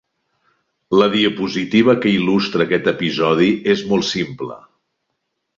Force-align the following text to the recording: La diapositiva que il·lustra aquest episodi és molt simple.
La 1.01 1.07
diapositiva 1.15 1.95
que 2.05 2.11
il·lustra 2.15 2.67
aquest 2.67 2.91
episodi 2.95 3.53
és 3.75 3.85
molt 3.93 4.11
simple. 4.17 4.59